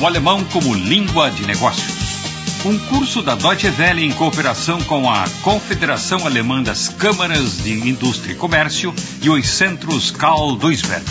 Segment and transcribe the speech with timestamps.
[0.00, 2.64] O alemão como língua de negócios.
[2.64, 8.32] Um curso da Deutsche Welle em cooperação com a Confederação Alemã das Câmaras de Indústria
[8.32, 11.04] e Comércio e os centros Karl Duisberg.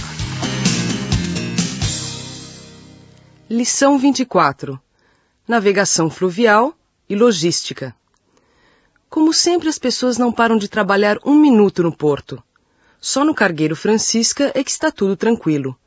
[3.48, 4.80] Lição 24:
[5.48, 6.74] Navegação fluvial
[7.08, 7.96] e logística.
[9.08, 12.42] Como sempre, as pessoas não param de trabalhar um minuto no porto.
[13.00, 15.78] Só no cargueiro Francisca é que está tudo tranquilo.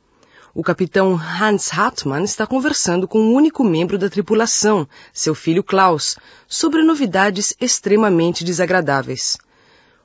[0.55, 6.19] O capitão Hans Hartmann está conversando com um único membro da tripulação, seu filho Klaus,
[6.47, 9.38] sobre novidades extremamente desagradáveis.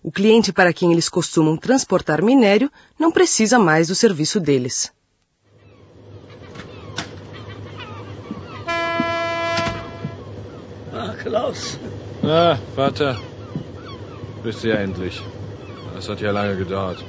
[0.01, 4.89] O cliente para quem eles costumam transportar minério não precisa mais do serviço deles.
[10.93, 11.77] Ah, Klaus.
[12.23, 13.19] Na, Vater.
[14.43, 15.21] Bist du ja endlich.
[15.93, 17.03] Das hat ja lange gedauert.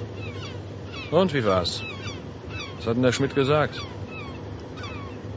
[1.12, 1.82] Und wie war's?
[2.78, 3.82] Was hat denn der Schmidt gesagt?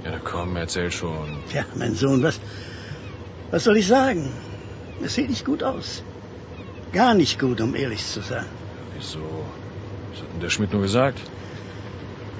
[0.06, 1.28] Ja, komm, erzähl schon.
[1.50, 2.40] Tja, mein Sohn, was,
[3.52, 4.32] was soll ich sagen?
[5.04, 6.04] Es sieht nicht gut aus.
[6.94, 8.46] Gar nicht gut, um ehrlich zu sein.
[8.96, 9.46] Wieso?
[10.12, 11.20] Was hat denn der Schmidt nur gesagt?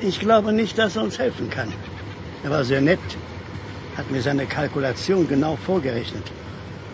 [0.02, 1.72] Ich glaube nicht, dass er uns helfen kann.
[2.44, 3.00] Er war sehr nett,
[3.98, 6.24] hat mir seine Kalkulation genau vorgerechnet,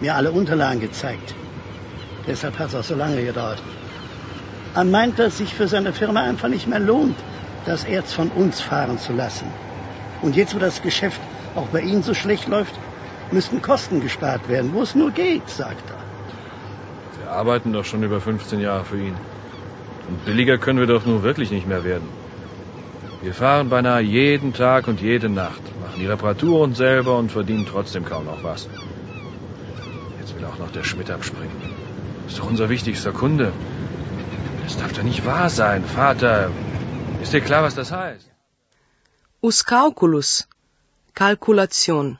[0.01, 1.33] mir alle Unterlagen gezeigt.
[2.27, 3.61] Deshalb hat es auch so lange gedauert.
[4.75, 7.15] Er meint, dass sich für seine Firma einfach nicht mehr lohnt,
[7.67, 9.47] das Erz von uns fahren zu lassen.
[10.21, 11.21] Und jetzt, wo das Geschäft
[11.55, 12.73] auch bei Ihnen so schlecht läuft,
[13.31, 15.97] müssten Kosten gespart werden, wo es nur geht, sagt er.
[17.19, 19.15] Wir arbeiten doch schon über 15 Jahre für ihn.
[20.07, 22.07] Und billiger können wir doch nur wirklich nicht mehr werden.
[23.21, 28.05] Wir fahren beinahe jeden Tag und jede Nacht, machen die Reparaturen selber und verdienen trotzdem
[28.05, 28.69] kaum noch was.
[30.19, 31.57] Jetzt will auch noch der Schmidt abspringen.
[32.27, 33.51] Ist doch unser wichtigster Kunde.
[34.63, 36.51] Das darf doch nicht wahr sein, Vater.
[39.41, 40.47] Os cálculos,
[41.13, 42.17] calculação,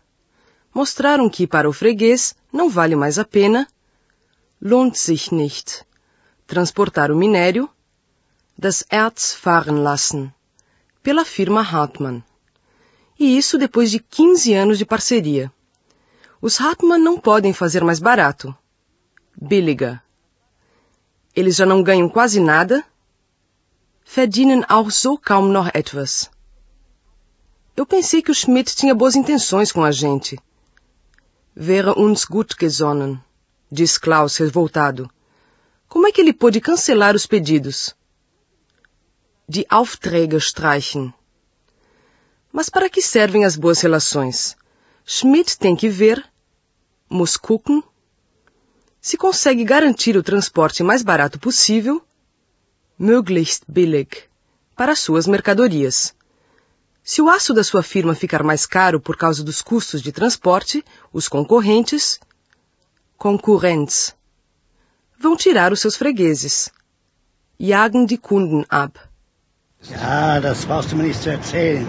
[0.73, 3.67] mostraram que para o freguês não vale mais a pena,
[4.61, 5.85] lohnt sich nicht,
[6.45, 7.69] transportar o minério,
[8.57, 10.33] das Erz fahren lassen,
[11.03, 12.23] pela firma Hartmann.
[13.19, 15.51] E isso depois de 15 anos de parceria.
[16.41, 18.55] Os Hartmann não podem fazer mais barato.
[19.35, 20.01] Billiger.
[21.35, 22.83] Eles já não ganham quase nada.
[24.09, 26.31] Verdienen auch so kaum noch etwas.
[27.75, 30.39] Eu pensei que o Schmidt tinha boas intenções com a gente.
[31.53, 33.19] Wäre uns gut gesonnen,
[33.69, 35.11] diz Klaus revoltado.
[35.89, 37.93] Como é que ele pôde cancelar os pedidos?
[39.47, 41.13] Die Aufträge streichen.
[42.51, 44.55] Mas para que servem as boas relações?
[45.05, 46.23] Schmidt tem que ver,
[47.09, 47.83] muss gucken,
[49.01, 52.01] se consegue garantir o transporte mais barato possível,
[52.97, 54.29] möglichst billig,
[54.75, 56.13] para suas mercadorias.
[57.03, 60.83] Se o aço da sua firma ficar mais caro por causa dos custos de transporte,
[61.13, 62.19] os concorrentes,
[63.17, 64.13] Konkurrenz,
[65.19, 66.69] vão tirar os seus fregueses.
[67.59, 68.99] Jagen die Kunden ab.
[69.89, 71.87] Ja, das brauchst du mir nicht zu erzählen.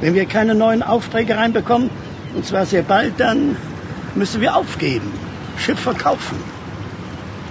[0.00, 1.90] Wenn wir keine neuen Aufträge reinbekommen,
[2.34, 3.56] und zwar sehr bald, dann
[4.14, 5.12] müssen wir aufgeben,
[5.58, 6.55] Schiff verkaufen.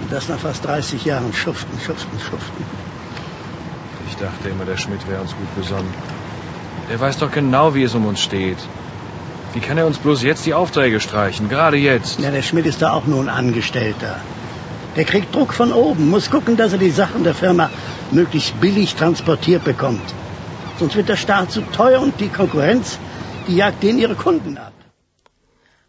[0.06, 2.64] Und das nach fast 30 Jahren schuften, schuften, schuften.
[4.08, 5.92] Ich dachte immer, der Schmidt wäre uns gut besonnen.
[6.88, 8.60] Der weiß doch genau, wie es um uns steht.
[9.54, 11.48] Wie kann er uns bloß jetzt die Aufträge streichen?
[11.48, 12.20] Gerade jetzt.
[12.20, 14.14] Ja, der Schmidt ist da auch nur ein Angestellter.
[14.94, 17.68] Der kriegt Druck von oben, muss gucken, dass er die Sachen der Firma
[18.12, 20.14] möglichst billig transportiert bekommt.
[20.78, 23.00] Sonst wird der Staat zu teuer und die Konkurrenz,
[23.48, 24.72] die jagt denen ihre Kunden ab.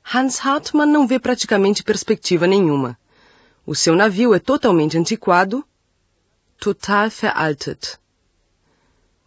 [0.04, 2.98] Hans Hartmann não vê praticamente perspectiva nenhuma.
[3.68, 5.62] O seu navio é totalmente antiquado,
[6.58, 8.00] total veraltet.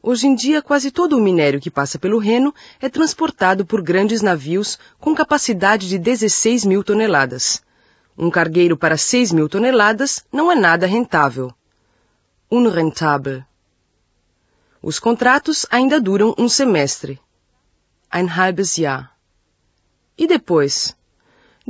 [0.03, 4.23] Hoje em dia, quase todo o minério que passa pelo Reno é transportado por grandes
[4.23, 7.63] navios com capacidade de 16 mil toneladas.
[8.17, 11.53] Um cargueiro para 6 mil toneladas não é nada rentável.
[12.51, 13.45] Unrentável.
[14.81, 17.21] Os contratos ainda duram um semestre.
[18.11, 19.15] Ein halbes Jahr.
[20.17, 20.97] E depois?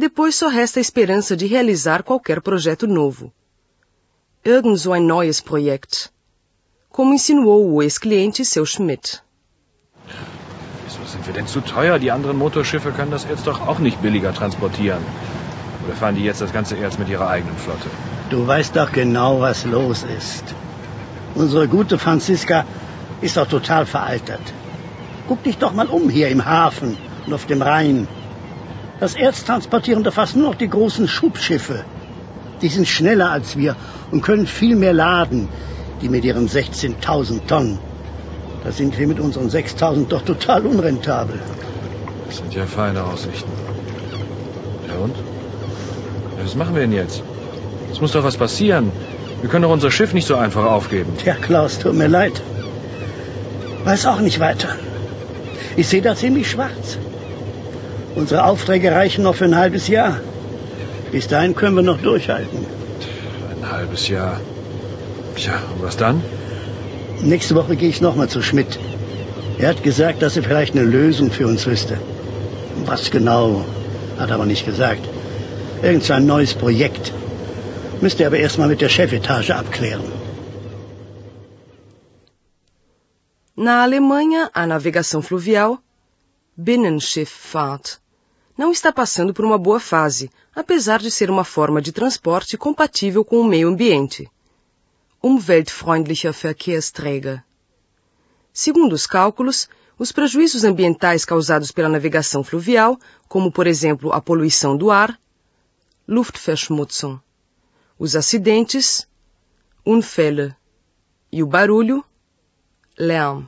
[0.00, 3.24] Depois só resta a esperança de realizar qualquer projeto novo.
[4.42, 6.10] Irgend so ein neues Projekt.
[6.88, 9.22] Como insinuou o ex-cliente seu Schmidt.
[10.84, 11.98] Wieso sind wir denn zu teuer?
[11.98, 15.04] Die anderen Motorschiffe können das Erz doch auch nicht billiger transportieren.
[15.84, 17.90] Oder fahren die jetzt das ganze Erz mit ihrer eigenen Flotte?
[18.30, 20.44] Du weißt doch genau, was los ist.
[21.34, 22.64] Unsere gute Franziska
[23.20, 24.54] ist doch total veraltet.
[25.28, 28.08] Guck dich doch mal um hier im Hafen und auf dem Rhein.
[29.00, 31.84] Das Erz transportieren da fast nur noch die großen Schubschiffe.
[32.60, 33.74] Die sind schneller als wir
[34.10, 35.48] und können viel mehr laden,
[36.02, 37.78] die mit ihren 16.000 Tonnen.
[38.62, 41.40] Da sind wir mit unseren 6.000 doch total unrentabel.
[42.26, 43.50] Das sind ja feine Aussichten.
[44.86, 45.16] Ja und?
[46.42, 47.22] Was machen wir denn jetzt?
[47.90, 48.92] Es muss doch was passieren.
[49.40, 51.14] Wir können doch unser Schiff nicht so einfach aufgeben.
[51.16, 52.42] Tja, Klaus, tut mir leid.
[53.84, 54.68] Weiß auch nicht weiter.
[55.76, 56.98] Ich sehe da ziemlich schwarz.
[58.14, 60.20] Unsere Aufträge reichen noch für ein halbes Jahr.
[61.12, 62.66] Bis dahin können wir noch durchhalten.
[63.50, 64.40] Ein halbes Jahr.
[65.36, 66.22] Tja, und was dann?
[67.22, 68.78] Nächste Woche gehe ich nochmal zu Schmidt.
[69.58, 71.98] Er hat gesagt, dass er vielleicht eine Lösung für uns wüsste.
[72.86, 73.64] Was genau,
[74.18, 75.06] hat er aber nicht gesagt.
[75.82, 77.12] Irgend so ein neues Projekt.
[78.00, 80.20] Müsste er aber erstmal mit der Chefetage abklären.
[83.56, 85.78] Na Alemanha, a navegação fluvial,
[86.56, 87.99] Binnenschifffahrt,
[88.60, 93.24] não está passando por uma boa fase, apesar de ser uma forma de transporte compatível
[93.24, 94.30] com o meio ambiente.
[95.22, 97.42] Umweltfreundlicher Verkehrsträger.
[98.52, 99.66] Segundo os cálculos,
[99.98, 105.18] os prejuízos ambientais causados pela navegação fluvial, como por exemplo a poluição do ar,
[106.06, 107.18] Luftverschmutzung,
[107.98, 109.08] os acidentes,
[109.86, 110.54] Unfälle,
[111.32, 112.04] e o barulho,
[112.98, 113.46] Lärm,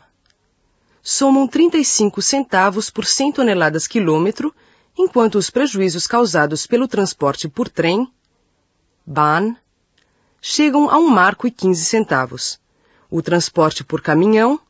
[1.03, 4.55] somam 35 centavos por 100 toneladas quilômetro,
[4.97, 8.11] enquanto os prejuízos causados pelo transporte por trem,
[9.07, 9.57] Bahn,
[10.41, 12.61] chegam a um marco e 15 centavos.
[13.11, 14.61] O transporte por caminhão,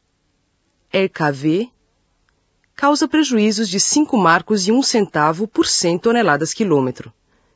[0.93, 1.71] LKW,
[2.75, 7.13] causa prejuízos de 5 marcos e 1 centavo por 100 toneladas quilômetro.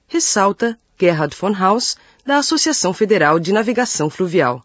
[0.07, 4.65] Ressalta Gerhard von Haus, da Associação Federal de Navegação Fluvial.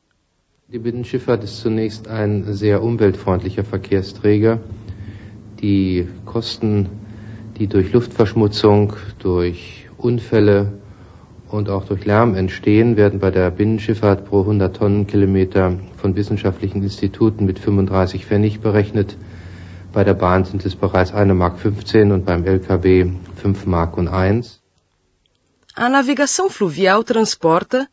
[0.68, 4.62] Die Binnenschifffahrt ist zunächst ein sehr umweltfreundlicher Verkehrsträger.
[5.62, 6.90] Die Kosten,
[7.62, 10.80] die durch Luftverschmutzung, durch Unfälle
[11.48, 17.46] und auch durch Lärm entstehen, werden bei der Binnenschifffahrt pro 100 Tonnenkilometer von wissenschaftlichen Instituten
[17.46, 19.16] mit 35 Pfennig berechnet.
[19.94, 24.08] Bei der Bahn sind es bereits 1 Mark 15 und beim LKW 5 Mark und
[24.08, 24.60] 1.
[25.76, 27.86] A navegação fluvial transporta,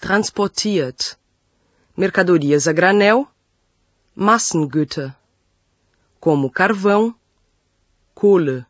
[0.00, 1.18] transportiert,
[1.96, 3.26] mercadorias a granel,
[4.14, 5.16] Massengüter,
[6.20, 7.12] como carvão,
[8.14, 8.64] Kohle,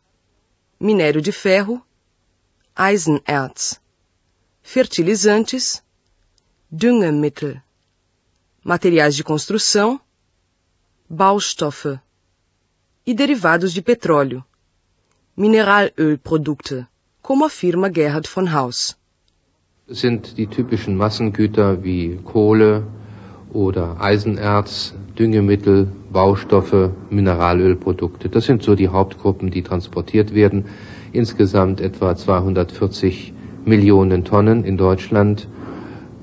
[0.78, 1.82] minério de ferro,
[2.74, 3.80] Eisenerz,
[4.62, 5.82] fertilizantes,
[6.70, 7.62] Düngemittel,
[8.62, 10.00] materiais de construção,
[11.08, 11.98] Baustoffe.
[13.06, 14.44] E derivados de petróleo,
[15.36, 16.86] Mineralölprodukte,
[17.22, 18.96] como afirma Gerhard von Haus.
[19.88, 22.84] Sind die typischen Massengüter wie Kohle
[23.56, 28.28] oder Eisenerz, Düngemittel, Baustoffe, Mineralölprodukte.
[28.28, 30.66] Das sind so die Hauptgruppen, die transportiert werden.
[31.12, 33.32] Insgesamt etwa 240
[33.64, 35.48] Millionen Tonnen in Deutschland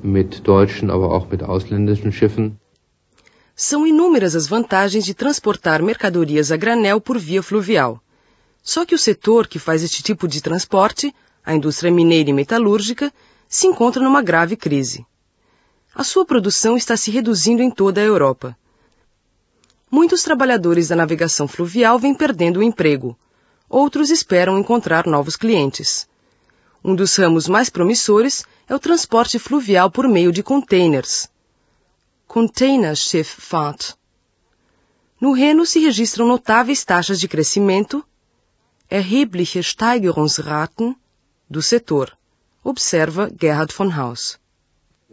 [0.04, 2.60] mit deutschen, aber auch mit ausländischen Schiffen.
[3.56, 8.00] São inúmeras as vantagens de transportar mercadorias a granel por via fluvial.
[8.64, 11.14] Só que o setor que faz este tipo de transporte,
[11.46, 13.12] a indústria mineira e metalúrgica,
[13.48, 15.06] se encontra numa grave crise.
[15.96, 18.58] A sua produção está se reduzindo em toda a Europa.
[19.92, 23.16] Muitos trabalhadores da navegação fluvial vêm perdendo o emprego.
[23.70, 26.08] Outros esperam encontrar novos clientes.
[26.84, 31.30] Um dos ramos mais promissores é o transporte fluvial por meio de containers.
[32.28, 33.94] Containerschifffahrt.
[35.22, 38.04] No Reno se registram notáveis taxas de crescimento,
[38.90, 40.96] erhebliche Steigerungsraten,
[41.48, 42.18] do setor,
[42.64, 44.43] observa Gerhard von Haus.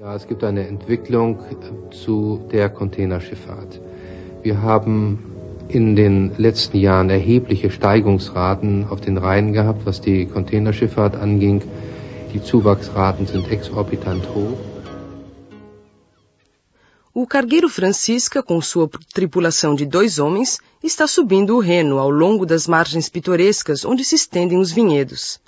[0.03, 1.41] Ja, es gibt eine Entwicklung
[1.91, 3.83] zu der Containerschifffahrt.
[4.43, 5.19] Wir haben
[5.69, 11.61] in den letzten Jahren erhebliche Steigungsraten auf den Rhein gehabt, was die Containerschifffahrt anging.
[12.33, 14.57] Die Zuwachsraten sind exorbitant hoch.
[17.13, 22.47] O cargueiro Francisca, com sua tripulação de dois homens, está subindo o Reno ao longo
[22.47, 25.39] das margens pitorescas onde se estendem os vinhedos.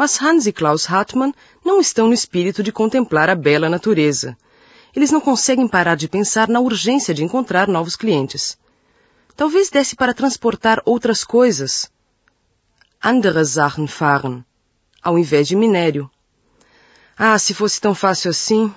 [0.00, 4.34] Mas Hans e Klaus Hartmann não estão no espírito de contemplar a bela natureza.
[4.96, 8.56] Eles não conseguem parar de pensar na urgência de encontrar novos clientes.
[9.36, 11.92] Talvez desse para transportar outras coisas.
[12.98, 14.42] Andere Sachen fahren,
[15.02, 16.10] ao invés de minério.
[17.14, 18.74] Ah, se fosse tão fácil assim.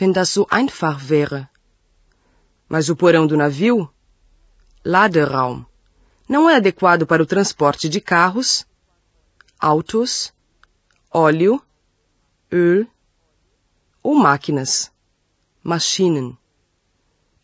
[0.00, 1.46] Wenn das so einfach wäre.
[2.66, 3.90] Mas o porão do navio,
[4.82, 5.66] Laderaum,
[6.26, 8.64] não é adequado para o transporte de carros,
[9.62, 10.34] autos,
[11.08, 11.62] óleo,
[12.50, 12.84] Öl
[14.02, 14.90] ou máquinas,
[15.62, 16.36] Maschinen.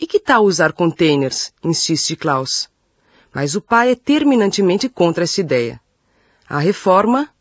[0.01, 1.53] E que tal usar containers?
[1.63, 2.69] insiste Klaus.
[3.33, 5.81] Mas o pai é terminantemente contra essa ideia.
[6.49, 7.33] A reforma,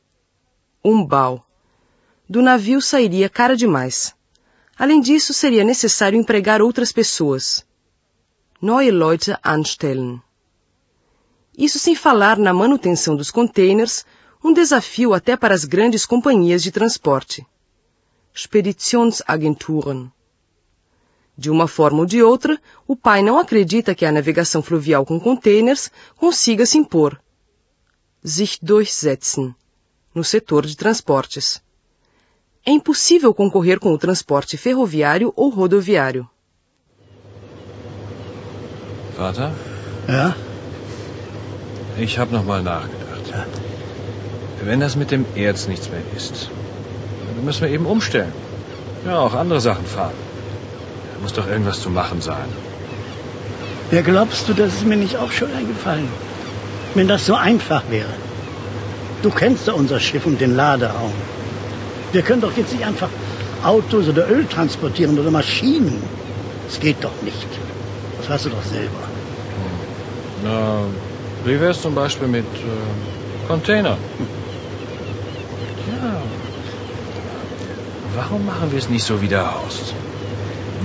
[0.85, 1.43] Umbau,
[2.29, 4.15] do navio sairia cara demais.
[4.77, 7.65] Além disso, seria necessário empregar outras pessoas.
[8.61, 10.21] Neue Leute anstellen.
[11.57, 14.05] Isso sem falar na manutenção dos containers,
[14.43, 17.45] um desafio até para as grandes companhias de transporte.
[18.35, 20.11] Speditionsagenturen.
[21.37, 25.19] De uma forma ou de outra, o pai não acredita que a navegação fluvial com
[25.19, 27.19] containers consiga se impor.
[28.23, 29.53] Sich durchsetzen.
[30.15, 31.61] No setor de transportes.
[32.65, 36.27] É impossível concorrer com o transporte ferroviário ou rodoviário.
[39.15, 39.51] Vater?
[40.07, 40.35] Ja?
[41.99, 43.66] Ich habe nochmal nachgedacht.
[44.63, 46.49] Wenn das mit dem Erz nichts mehr ist,
[47.35, 48.33] dann müssen wir eben umstellen.
[49.05, 50.13] Ja, auch andere Sachen fahren.
[51.13, 52.49] Da muss doch irgendwas zu machen sein.
[53.91, 56.09] Wer glaubst du, das ist mir nicht auch schon eingefallen?
[56.95, 58.09] Wenn das so einfach wäre.
[59.21, 61.13] Du kennst ja unser Schiff und den Laderaum.
[62.11, 63.09] Wir können doch jetzt nicht einfach
[63.63, 66.01] Autos oder Öl transportieren oder Maschinen.
[66.67, 67.47] Das geht doch nicht.
[68.17, 69.03] Das weißt du doch selber.
[70.43, 70.81] Na,
[71.45, 73.97] wie wär's zum Beispiel mit äh, Container?
[75.91, 76.21] Ja.
[78.15, 79.93] Warum machen wir es nicht so wie der Horst?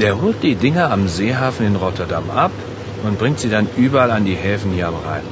[0.01, 2.53] Der holt die Dinger am Seehafen in Rotterdam ab
[3.05, 5.23] und bringt sie dann überall an die Häfen hier am Rhein.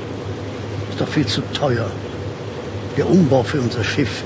[0.90, 1.90] Ist doch viel zu teuer.
[2.96, 4.22] Der Umbau für unser Schiff.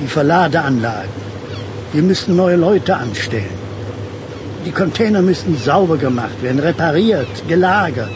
[0.00, 1.10] Die Verladeanlagen.
[1.92, 3.58] Wir müssen neue Leute anstellen.
[4.64, 8.10] Die Container müssen sauber gemacht werden, repariert, gelagert.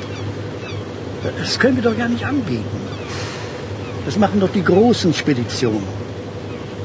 [1.39, 2.86] Das können wir doch gar nicht anbieten.
[4.07, 5.83] Das machen doch die großen Speditionen.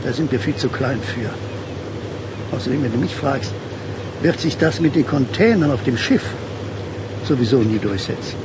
[0.03, 1.29] Da sind wir viel zu klein für.
[2.55, 3.53] Außerdem, wenn du mich fragst,
[4.21, 6.25] wird sich das mit den Containern auf dem Schiff
[7.27, 8.35] sowieso nie durchsetzen.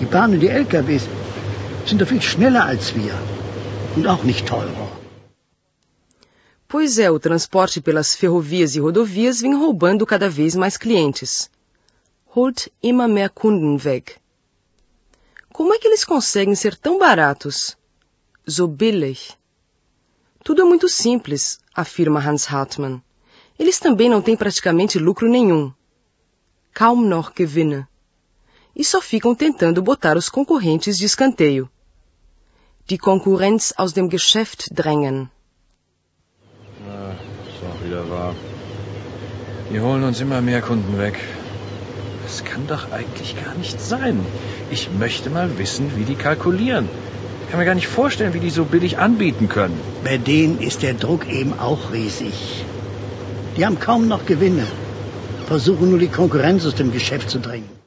[0.00, 1.04] Die Bahnen und die LKWs
[1.86, 3.14] sind doch viel schneller als wir
[3.96, 4.88] und auch nicht teurer.
[6.68, 11.50] Pois é, o transporte pelas ferrovias e rodovias vem roubando cada vez mais clientes.
[12.36, 14.19] Holt immer mehr Kunden weg.
[15.60, 17.76] Como é que eles conseguem ser tão baratos?
[18.48, 19.36] So billig.
[20.42, 23.02] Tudo é muito simples, afirma Hans Hartmann.
[23.58, 25.70] Eles também não têm praticamente lucro nenhum.
[26.72, 27.86] Kaum noch Gewinne.
[28.74, 31.68] E só ficam tentando botar os concorrentes de escanteio.
[32.88, 35.28] Die Konkurrenz aus dem Geschäft drängen.
[36.86, 37.10] Ja,
[37.50, 38.34] ist auch wieder wahr.
[39.70, 41.20] Die holen uns immer mehr Kunden weg.
[42.30, 44.16] Das kann doch eigentlich gar nicht sein.
[44.70, 46.88] Ich möchte mal wissen, wie die kalkulieren.
[47.42, 49.80] Ich kann mir gar nicht vorstellen, wie die so billig anbieten können.
[50.04, 52.36] Bei denen ist der Druck eben auch riesig.
[53.56, 54.66] Die haben kaum noch Gewinne,
[55.48, 57.80] versuchen nur die Konkurrenz aus dem Geschäft zu drängen.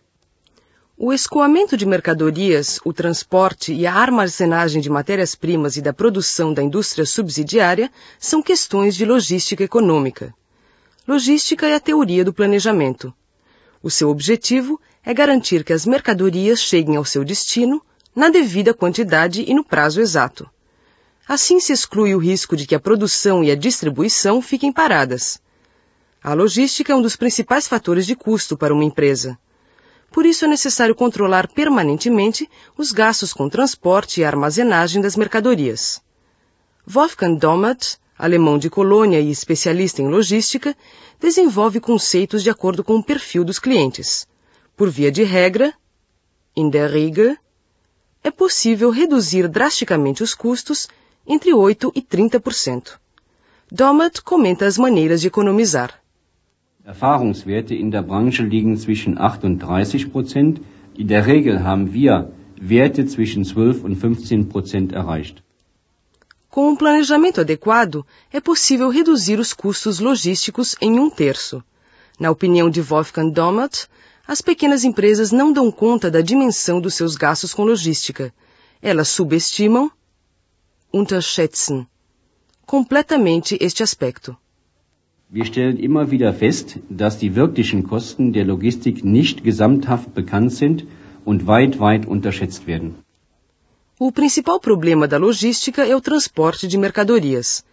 [0.98, 6.62] O escoamento de mercadorias, o transporte e a armazenagem de matérias-primas e da produção da
[6.62, 10.34] indústria subsidiária são questões de logística econômica.
[11.08, 13.14] Logística é a teoria do planejamento.
[13.84, 17.82] O seu objetivo é garantir que as mercadorias cheguem ao seu destino
[18.16, 20.50] na devida quantidade e no prazo exato.
[21.28, 25.38] Assim se exclui o risco de que a produção e a distribuição fiquem paradas.
[26.24, 29.38] A logística é um dos principais fatores de custo para uma empresa.
[30.10, 36.02] Por isso é necessário controlar permanentemente os gastos com transporte e armazenagem das mercadorias.
[36.88, 40.76] Wolfgang Dommert, alemão de colônia e especialista em logística,
[41.20, 44.28] desenvolve conceitos de acordo com o perfil dos clientes.
[44.76, 45.74] Por via de regra,
[46.56, 47.36] in der Regel,
[48.24, 50.88] é possível reduzir drasticamente os custos
[51.28, 52.98] entre 8 e 30%.
[53.72, 55.92] Dommert comenta as maneiras de economizar.
[56.86, 60.62] Erfahrungswerte in der Branche liegen zwischen 8 und 30 Prozent.
[60.96, 65.44] In der Regel haben wir Werte zwischen 12 und 15 Prozent erreicht.
[66.54, 71.64] Com um planejamento adequado, é possível reduzir os custos logísticos em um terço.
[72.20, 73.88] Na opinião de Wolfgang Dommert,
[74.28, 78.32] as pequenas empresas não dão conta da dimensão dos seus gastos com logística.
[78.84, 79.92] Elas subestimam,
[80.94, 81.88] unterschätzen,
[82.68, 84.38] completamente este aspecto.
[85.32, 90.86] Wir stellen immer wieder fest, dass die wirklichen Kosten der Logistik nicht gesamthaft bekannt sind
[91.26, 93.03] und weit, weit unterschätzt werden.
[94.00, 97.64] O principal problema da logística é o transporte de mercadorias.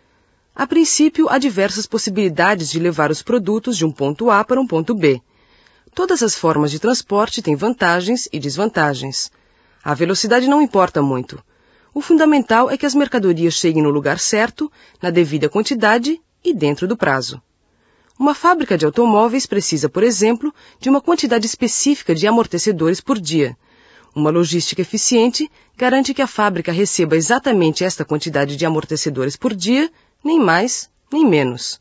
[0.55, 4.67] A princípio, há diversas possibilidades de levar os produtos de um ponto A para um
[4.67, 5.23] ponto B.
[5.95, 9.33] Todas as formas de transporte têm vantagens e desvantagens.
[9.83, 11.43] A velocidade não importa muito.
[11.95, 16.87] O fundamental é que as mercadorias cheguem no lugar certo, na devida quantidade e dentro
[16.87, 17.41] do prazo.
[18.19, 23.57] Uma fábrica de automóveis precisa, por exemplo, de uma quantidade específica de amortecedores por dia.
[24.15, 29.91] Uma logística eficiente garante que a fábrica receba exatamente esta quantidade de amortecedores por dia,
[30.23, 31.81] nem mais, nem menos.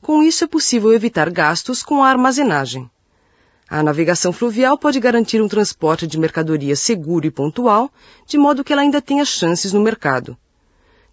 [0.00, 2.90] Com isso é possível evitar gastos com a armazenagem.
[3.68, 7.90] A navegação fluvial pode garantir um transporte de mercadoria seguro e pontual,
[8.26, 10.36] de modo que ela ainda tenha chances no mercado.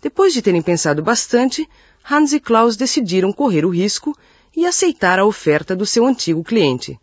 [0.01, 1.69] Depois de terem pensado bastante,
[2.09, 4.13] Hans e Klaus decidiram correr o risco
[4.55, 6.99] e aceitar a oferta do seu antigo cliente.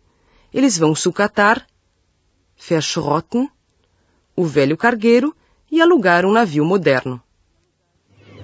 [0.53, 1.65] Eles vão sucatar,
[2.57, 3.49] verschrotten,
[4.35, 5.33] o velho cargueiro
[5.71, 7.21] e alugar um navio moderno.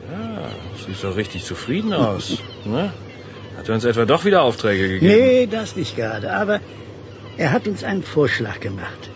[0.09, 0.49] Ja,
[0.85, 2.37] sieht so richtig zufrieden aus.
[2.65, 2.93] Ne?
[3.57, 5.13] Hat er uns etwa doch wieder Aufträge gegeben?
[5.13, 6.31] Nee, das nicht gerade.
[6.33, 6.59] Aber
[7.37, 9.09] er hat uns einen Vorschlag gemacht.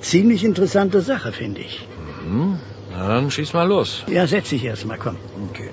[0.00, 1.88] Ziemlich interessante Sache, finde ich.
[2.24, 2.58] Mhm.
[2.92, 4.04] Na dann schieß mal los.
[4.06, 5.16] Ja, setz dich erst mal, komm.
[5.50, 5.70] Okay.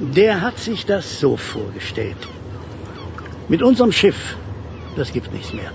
[0.00, 2.16] Der hat sich das so vorgestellt.
[3.48, 4.36] Mit unserem Schiff,
[4.96, 5.72] das gibt nichts mehr.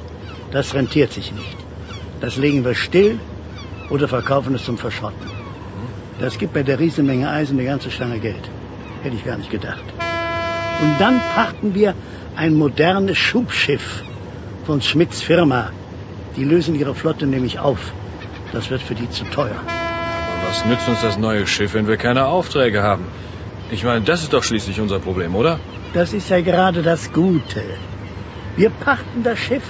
[0.52, 1.58] Das rentiert sich nicht.
[2.22, 3.20] Das legen wir still
[3.90, 5.30] oder verkaufen es zum Verschrotten.
[6.20, 8.50] Das gibt bei der Riesenmenge Eisen eine ganze Stange Geld.
[9.04, 9.84] Hätte ich gar nicht gedacht.
[10.82, 11.94] Und dann pachten wir
[12.36, 14.04] ein modernes Schubschiff
[14.66, 15.72] von Schmidts Firma.
[16.36, 17.92] Die lösen ihre Flotte nämlich auf.
[18.54, 19.56] Das wird für die zu teuer.
[19.56, 23.06] Aber was nützt uns das neue Schiff, wenn wir keine Aufträge haben?
[23.70, 25.60] Ich meine, das ist doch schließlich unser Problem, oder?
[25.94, 27.64] Das ist ja gerade das Gute.
[28.56, 29.64] Wir pachten das Schiff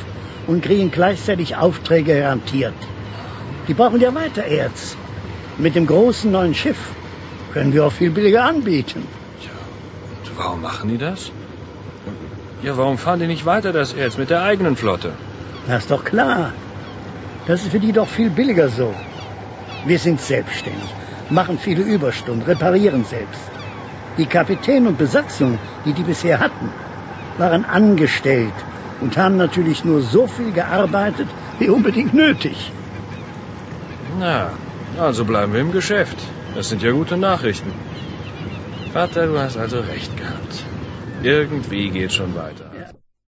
[0.47, 2.73] und kriegen gleichzeitig Aufträge garantiert.
[3.67, 4.95] Die brauchen ja weiter Erz.
[5.57, 6.77] Mit dem großen neuen Schiff
[7.53, 9.01] können wir auch viel billiger anbieten.
[9.01, 11.31] Und warum machen die das?
[12.63, 15.11] Ja, warum fahren die nicht weiter das Erz mit der eigenen Flotte?
[15.67, 16.53] Das ist doch klar.
[17.45, 18.93] Das ist für die doch viel billiger so.
[19.85, 20.89] Wir sind selbstständig,
[21.29, 23.51] machen viele Überstunden, reparieren selbst.
[24.17, 26.69] Die Kapitän und Besatzung, die die bisher hatten,
[27.37, 28.53] waren angestellt
[29.01, 31.27] und haben natürlich nur so viel gearbeitet,
[31.59, 32.71] wie unbedingt nötig.
[34.19, 34.49] Na,
[34.99, 36.17] also bleiben wir im Geschäft.
[36.55, 37.71] Das sind ja gute Nachrichten.
[38.93, 40.63] Vater, du hast also recht gehabt.
[41.21, 42.65] Irgendwie geht schon weiter.